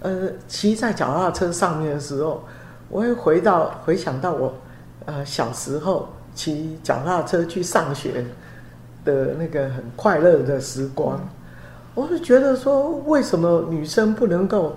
[0.00, 2.42] 呃，骑在脚踏车上面的时候，
[2.88, 4.52] 我会回到回想到我
[5.06, 8.24] 呃小时候骑脚踏车去上学
[9.04, 11.20] 的那个很快乐的时光。
[11.94, 14.74] 我是觉得说，为什么女生不能够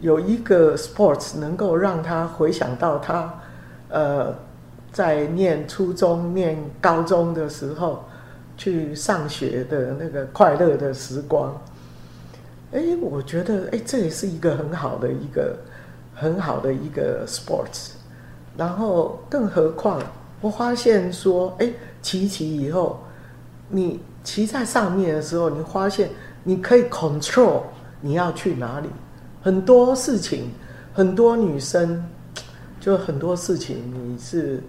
[0.00, 3.34] 有一个 sports 能够让她回想到她
[3.88, 4.34] 呃。
[4.98, 8.02] 在念初中、念高中的时候，
[8.56, 11.56] 去上学的那个快乐的时光，
[12.72, 15.56] 哎，我觉得哎，这也是一个很好的一个
[16.16, 17.90] 很好的一个 sports。
[18.56, 20.02] 然后，更何况
[20.40, 22.98] 我发现说，哎，骑骑以后，
[23.68, 26.10] 你骑在上面的时候，你发现
[26.42, 27.62] 你可以 control
[28.00, 28.88] 你要去哪里，
[29.40, 30.50] 很多事情，
[30.92, 32.04] 很多女生
[32.80, 34.60] 就很多事情你是。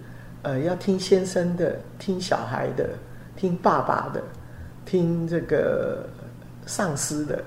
[0.42, 2.88] 呃，要听先生的，听小孩的，
[3.36, 4.22] 听爸爸的，
[4.86, 6.08] 听这个
[6.66, 7.42] 上司的。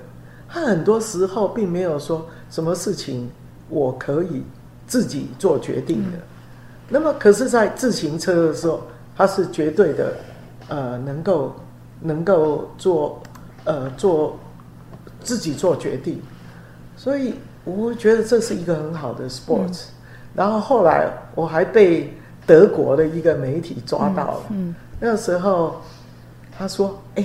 [0.48, 3.28] 他很多时候并没有说什么事情
[3.68, 4.44] 我可以
[4.86, 6.18] 自己做决定的。
[6.88, 8.82] 那么，可是，在自行车的时候，
[9.16, 10.12] 他是绝对的，
[10.68, 11.56] 呃，能够
[12.00, 13.20] 能够做
[13.64, 14.38] 呃做
[15.20, 16.20] 自己做决定。
[16.96, 17.34] 所以，
[17.64, 19.86] 我觉得这是一个很好的 sports。
[20.34, 22.12] 然后后来我还被
[22.46, 24.40] 德国的一个媒体抓到了。
[24.50, 25.80] 嗯，那时候
[26.56, 27.24] 他说：“哎，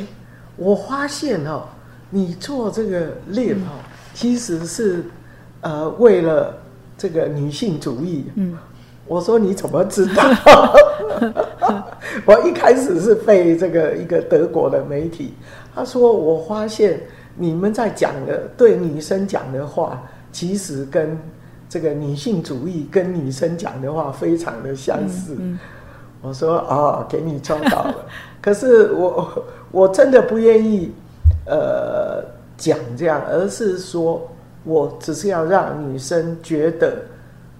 [0.55, 1.63] 我发现哦，
[2.09, 3.79] 你做这个 live 哦，
[4.13, 5.03] 其实是
[5.61, 6.57] 呃为了
[6.97, 8.57] 这个女性主义。”嗯，
[9.07, 10.73] 我说你怎么知道？
[12.25, 15.33] 我一开始是被这个一个德国的媒体，
[15.75, 16.99] 他说我发现
[17.35, 20.01] 你们在讲的对女生讲的话，
[20.31, 21.17] 其实跟
[21.69, 25.37] 这个女性主义跟女生讲的话非常的相似。
[26.21, 27.95] 我说啊，给你抓到了。
[28.41, 30.91] 可是我我真的不愿意
[31.45, 32.21] 呃
[32.57, 34.27] 讲这样，而是说
[34.65, 36.97] 我只是要让女生觉得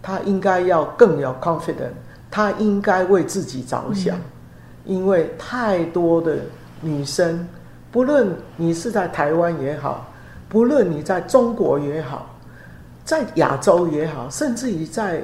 [0.02, 1.94] 她应该要更有 confidence，
[2.30, 4.18] 她应该为自己着想。
[4.86, 6.38] 因为太多的
[6.82, 7.48] 女生，
[7.92, 10.12] 不论你是在台湾也好，
[10.48, 12.36] 不论你在中国也好，
[13.10, 15.24] 在亚洲也好，甚至于在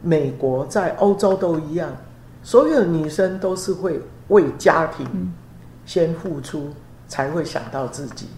[0.00, 1.94] 美国、在欧洲都一样，
[2.42, 5.06] 所有的女生都是会为家庭
[5.84, 6.70] 先付出，
[7.06, 8.28] 才会想到自己。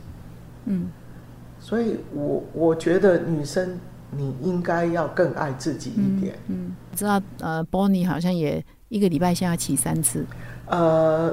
[0.64, 0.90] 嗯，
[1.60, 3.78] 所以我我觉得女生
[4.10, 6.36] 你应该要更爱自己一点。
[6.48, 10.26] 嗯，知道呃，Bonnie 好像也一个礼拜先要骑三次。
[10.66, 11.32] 呃，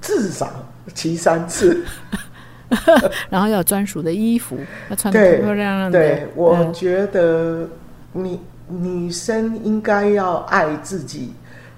[0.00, 0.50] 至少
[0.94, 1.84] 骑三次，
[3.30, 4.58] 然后要有专属的衣服，
[4.88, 5.98] 要穿漂漂亮亮的。
[5.98, 7.68] 对，我觉得
[8.12, 11.32] 你女生应该要爱自己，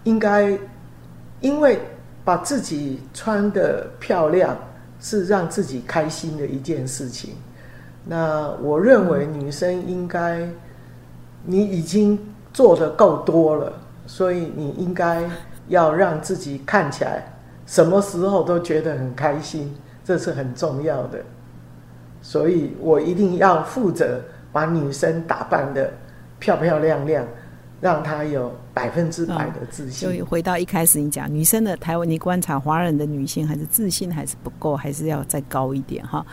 [0.04, 0.58] 应该
[1.40, 1.78] 因为
[2.24, 4.56] 把自己穿的漂亮
[5.00, 7.34] 是让自己开心的一件事情。
[8.04, 10.48] 那我认为女生应该，
[11.44, 12.18] 你已经
[12.52, 13.72] 做的够多了，
[14.06, 15.22] 所以你应该。
[15.68, 17.24] 要让自己看起来
[17.64, 19.74] 什么时候都觉得很开心，
[20.04, 21.18] 这是很重要的。
[22.22, 24.20] 所以我一定要负责
[24.52, 25.92] 把女生打扮的
[26.38, 27.26] 漂漂亮亮，
[27.80, 30.16] 让她有百分之百的自信。
[30.16, 36.24] 就回到一开始你讲，女生的台湾，你观察华人的女性还是自信还是不够，还是要再高一点哈。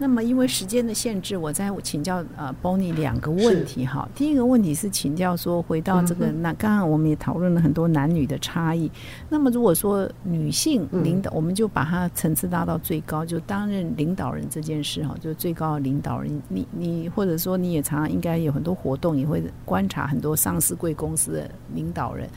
[0.00, 4.08] 那么，因为时间的限制，我再请教呃，Bonnie 两个问题哈。
[4.14, 8.88] 第一个问题是请教说，回到这个那刚刚我们也讨论了很多男女的差异。
[9.28, 16.40] 那么，如果说女性领导，我们就把它层次拉到最高，就担任领导人这件事哈，就最高的领导人。
[16.48, 22.28] 你你或者说你也常常应该有很多活动，也会观察很多上市贵公司的领导人。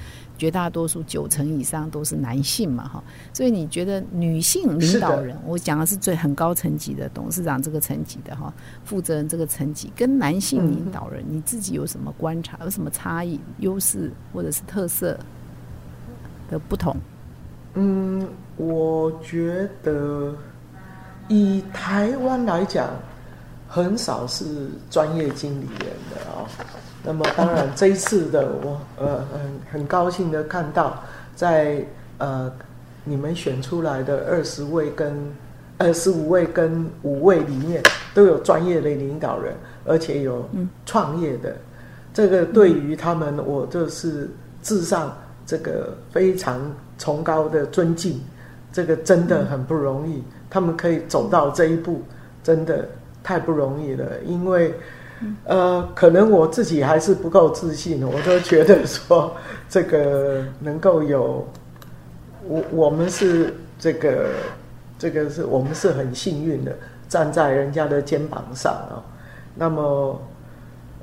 [0.41, 8.51] 绝大多数九成以上都是男性嘛，哈，所以你觉得女性领导人，我讲的是最很高层级的董事长这个层级的哈，
[8.83, 15.15] 负责人这个层级，跟男性领导人，你自己有什么观察，有什么差异、优势或者是特色
[16.49, 16.97] 的不同？
[17.75, 18.27] 嗯，
[18.57, 20.35] 我觉得
[21.27, 22.89] 以台湾来讲，
[23.67, 26.49] 很少是专业经理人的啊。
[27.03, 29.41] 那么当然，这一次的我呃很
[29.71, 31.03] 很高兴的看到，
[31.35, 31.83] 在
[32.19, 32.51] 呃
[33.03, 35.11] 你们选出来的二十位跟
[35.79, 37.81] 二十五位跟五位里面，
[38.13, 40.47] 都有专业的领导人，而且有
[40.85, 41.55] 创业的，
[42.13, 44.29] 这个对于他们，我就是
[44.61, 46.59] 至上这个非常
[46.99, 48.21] 崇高的尊敬。
[48.71, 52.03] 这个真的很不容易，他们可以走到这一步，
[52.43, 52.87] 真的
[53.23, 54.71] 太不容易了，因为。
[55.45, 59.35] 呃，可能我自己还是不够自信，我都觉得说
[59.69, 61.47] 这个能够有
[62.47, 64.29] 我，我们是这个
[64.97, 66.75] 这个是我们是很幸运的，
[67.07, 69.03] 站在人家的肩膀上啊。
[69.55, 70.21] 那么，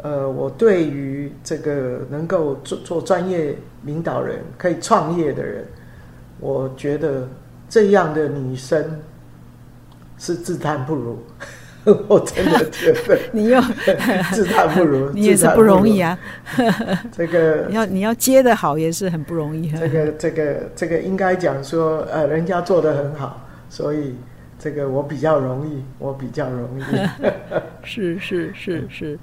[0.02, 5.64] 呃，我对于这个能够做做专业领导人、可以创业的人，
[6.40, 7.28] 我觉得
[7.68, 8.84] 这样的女生
[10.18, 11.18] 是自叹不如。
[12.06, 13.60] 我真的觉得你又
[14.32, 16.18] 自叹不如， 你也是不容易啊。
[17.12, 19.72] 这个要你要接的好也是很不容易。
[19.72, 24.14] 啊这个这个这个应该讲说，呃，人家做的很好，所以
[24.58, 26.82] 这个我比较容易，我比较容易。
[27.84, 29.18] 是是是是。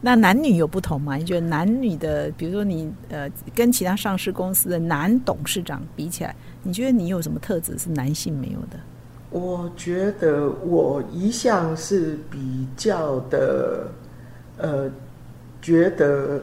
[0.00, 1.16] 那男女有不同吗？
[1.16, 8.78] 你觉得男女的，比如说你呃，跟其他上市公司的男董事长比起来，你觉得你有什么特质是男性没有的？
[9.30, 13.86] 我觉得我一向是比较的，
[14.56, 14.90] 呃，
[15.60, 16.40] 觉得，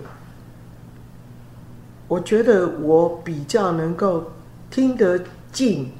[2.08, 4.26] 我觉得我比较能够
[4.70, 5.20] 听得
[5.52, 5.92] 进，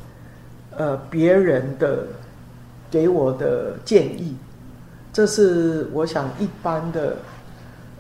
[0.78, 2.06] 呃，别人的
[2.92, 4.38] 给我的建议，
[5.12, 7.18] 这是我想一般的，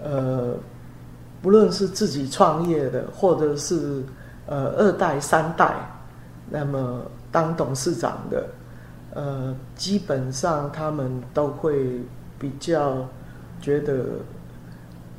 [0.03, 0.53] 呃，
[1.41, 4.03] 不论是自己创业的，或者是
[4.45, 5.73] 呃二代三代，
[6.51, 8.47] 那么当董事长的。
[9.15, 12.01] 呃，基本上他们都会
[12.37, 13.07] 比较
[13.61, 14.05] 觉得，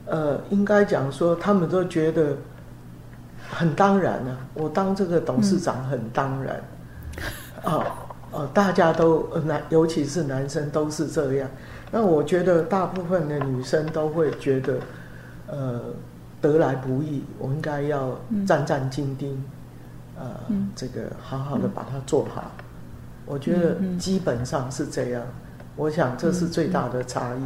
[0.05, 2.36] 呃，应该讲说，他们都觉得
[3.51, 4.36] 很当然啊。
[4.53, 6.62] 我当这个董事长很当然，
[7.64, 7.86] 啊
[8.32, 11.49] 啊，大家都男，尤其是男生都是这样。
[11.90, 14.78] 那我觉得大部分的女生都会觉得，
[15.47, 15.80] 呃，
[16.42, 18.14] 得来不易，我应该要
[18.47, 19.34] 战战兢兢，
[20.18, 20.28] 呃，
[20.74, 22.51] 这个好好的把它做好。
[23.27, 25.22] 我觉得基本上是这样。
[25.77, 27.41] 我想这是最大的差异。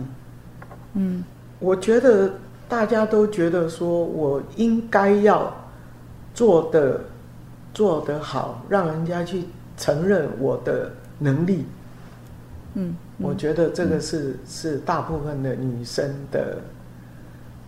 [0.95, 1.25] 嗯，
[1.59, 2.31] 我觉得
[2.69, 5.53] 大家都觉得说我应该要
[6.33, 7.01] 做的
[7.75, 9.45] 做得好，让人家去
[9.77, 11.65] 承认我的能力。
[12.75, 16.59] 嗯，我觉得这个是是大部分的女生的，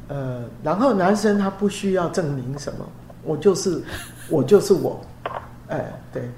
[0.06, 2.86] 呃，然后男生他不需要证明什么，
[3.24, 3.82] 我就是
[4.28, 5.00] 我就是我，
[5.66, 6.30] 哎，对，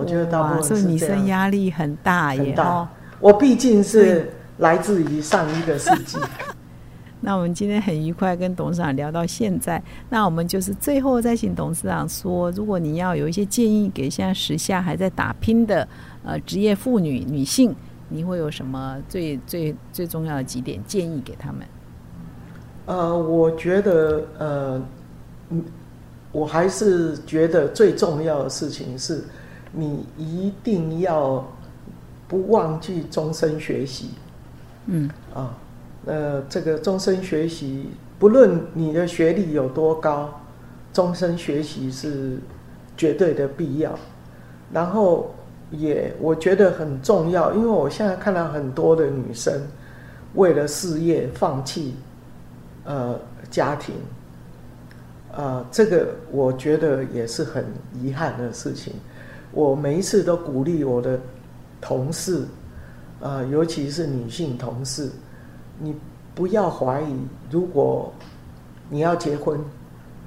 [0.00, 2.88] 我觉得大部分是女生压力很大耶，大。
[3.20, 6.16] 我毕竟是来自于上一个世纪。
[7.22, 15.86] 那我们今天很愉快跟董事长聊到现在，那我们就是最后再请董事长说，如果你要有一些建议给现在时下还在打拼的
[16.24, 17.76] 呃职业妇女女性，
[18.08, 21.60] 你会有什么最最最重要的几点建议给他们？
[22.86, 24.82] 呃，我觉得呃，
[26.32, 29.22] 我还是觉得最重要的事情是，
[29.72, 31.44] 你一定要。
[32.30, 34.10] 不忘记终身学习，
[34.86, 35.52] 嗯啊，
[36.06, 37.90] 呃，这个终身学习，
[38.20, 40.40] 不论你的学历有多高，
[40.92, 42.38] 终身学习是
[42.96, 43.98] 绝对的必要。
[44.72, 45.34] 然后
[45.72, 49.52] 也我觉得很重要，因为我现在看到很多的女生
[50.36, 51.96] 为了事业放弃
[52.84, 53.18] 呃
[53.50, 53.96] 家庭，
[55.36, 57.66] 啊，这个我觉得也是很
[58.00, 58.94] 遗憾的事情。
[59.52, 61.18] 我每一次都鼓励我的。
[61.82, 62.44] 同事，
[63.20, 65.10] 呃，尤其是女性同事，
[65.78, 65.96] 你
[66.34, 67.16] 不要怀疑。
[67.50, 68.12] 如果
[68.90, 69.58] 你要结婚，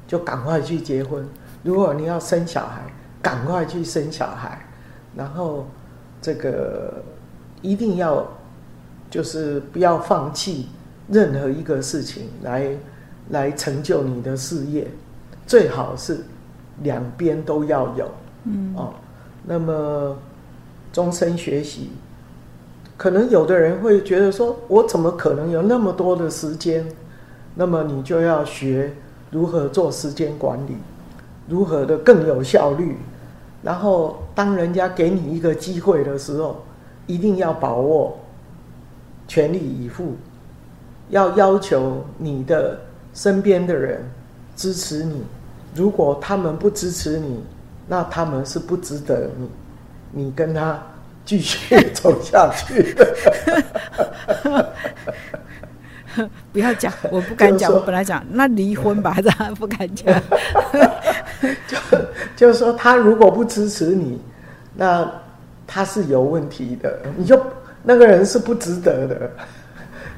[0.07, 1.23] 就赶快去结婚；
[1.61, 2.81] 如果你要生小孩，
[3.21, 4.59] 赶快去生小孩。
[5.15, 5.67] 然后，
[6.19, 7.03] 这个
[7.61, 8.27] 一定要
[9.11, 10.69] 就是不要放弃
[11.07, 12.75] 任何一个事情来
[13.29, 14.87] 来成就你的事业。
[15.45, 16.23] 最好是
[16.81, 18.11] 两边都要有，
[18.45, 18.93] 嗯哦，
[19.45, 20.17] 那么。
[20.91, 21.89] 终身学习，
[22.97, 26.85] 可能有的人会觉得说：“我怎么可能有那么多的时间？”
[27.55, 28.93] 那么你就要学
[29.31, 30.77] 如何做时间管理，
[31.49, 32.95] 如何的更有效率。
[33.63, 36.63] 然后，当人家给你一个机会的时候，
[37.07, 38.15] 一定要把握，
[39.27, 40.13] 全力以赴，
[41.09, 42.79] 要要求你的
[43.15, 44.07] 身边的人
[44.55, 45.23] 支持你。
[45.73, 47.43] 如果他们不支持你，
[47.87, 49.49] 那他们是不值得你。
[50.15, 50.79] 你跟他
[51.25, 53.15] 继续 走下去的，
[56.53, 57.73] 不要讲，我不敢讲。
[57.73, 60.21] 我本来讲那离婚吧， 这不敢讲。
[61.67, 61.77] 就
[62.35, 64.21] 就是说，他如果不支持你，
[64.75, 65.11] 那
[65.65, 66.99] 他是有问题的。
[67.17, 67.41] 你就
[67.81, 69.31] 那个人是不值得的。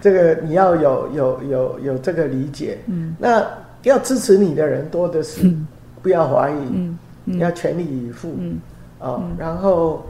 [0.01, 2.77] 这个你要有有有有这个理解。
[2.87, 3.41] 嗯，那
[3.83, 5.49] 要支持你的人多的是，
[6.01, 6.93] 不要怀疑，
[7.25, 8.35] 要全力以赴。
[8.37, 8.59] 嗯。
[8.99, 10.05] 哦，然后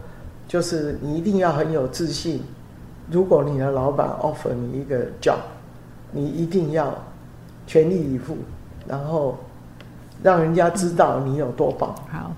[0.47, 2.41] 就是你一定要很有自信。
[3.11, 5.37] 如果你的老板 offer 你一个 job，
[6.11, 6.93] 你一定要
[7.67, 8.37] 全力以赴，
[8.87, 9.37] 然后
[10.23, 11.93] 让人家知道你有多棒。
[12.09, 12.31] 好，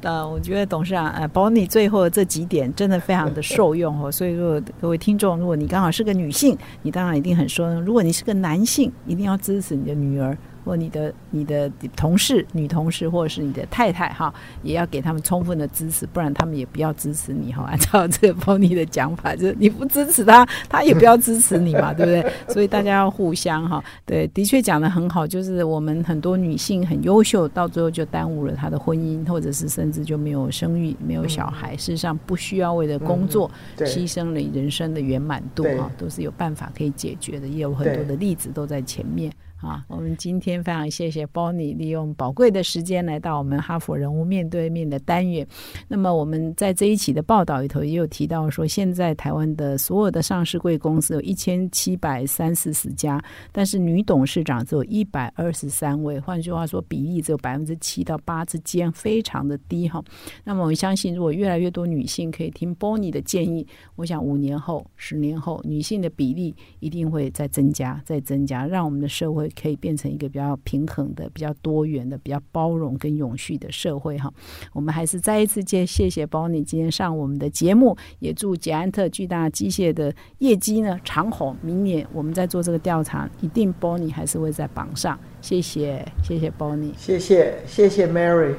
[0.00, 4.10] 那 我觉得董事长呃，包括你最后这几点真的非常的受用哦。
[4.12, 10.36] 所以说各位听众，如果你刚好是个女性，你当然一定很受用；如果你是个男性，一定要支持你的女儿。
[10.64, 17.64] 或你的你的同事、女同事，或者是你的太太，哈，也要给他们充分的支持，不然他们也不要支持你，哈。
[17.70, 22.32] 按照这个 Pony 的讲法，就是你不支持他，他也不要支持你嘛， 对不对？
[22.52, 23.82] 所以大家要互相哈。
[24.06, 31.76] 对，的确讲的很好，就是我们很多女性很优秀，到最后就耽误了她的婚姻，或者是甚至就没有生育、没有小孩。
[31.76, 39.32] 事实上，不需要为了工作牺牲了人生的圆满度哈，都是有办法可以解决的，也有很多的例子都在前面。
[39.64, 45.46] 啊，我们今天非常谢谢 Bonnie 利用宝贵的时间来到我们哈佛人物面对面的单元。
[45.88, 53.18] 那么我们在这一期的报道里头也有提到说，现在台湾的所有的上市贵公司有一千七百三四十家，
[53.52, 60.04] 但是女董事长只有一百二十三位，换句话说，比例只有百分之七到八之间，非常的低哈。
[60.44, 69.50] 那么我相信，如果越来越多女性可以听 Bonnie 的建议，我想五年后、十年后，女性的比例一定会再增加、再增加，让我们的社会。
[69.60, 74.32] 可以变成一个比较平衡的、比较多元的、比较包容跟永续的社会哈。
[74.72, 81.56] 我们还是再一次谢谢谢 Bonnie 今天上我们的节目，也祝捷安特巨大机械的业绩呢长虹。
[81.62, 85.18] 明年我们在做这个调查，一定 Bonnie 还是会在榜上。
[85.40, 88.54] 谢谢，谢谢 Bonnie，谢谢，谢谢 Mary。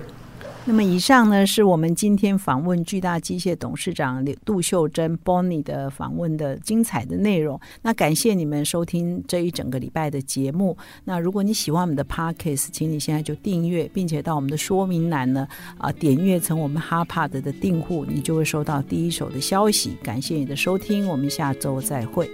[0.68, 7.60] 那么以上呢，是我们今天访问巨大机械董事长杜秀珍 Bonnie 的访问的精彩的内容。
[7.84, 10.76] 那感谢你们收听这一整个礼拜的节目。
[11.04, 15.48] 那如果你喜欢我们的 Podcast，请你现在就订阅，并且到我们的说明栏呢
[15.78, 19.96] 啊点阅成我们 Harpad 的订户，你就会收到第一手的消息。
[20.02, 22.28] 感谢你的收听，我们下周再会。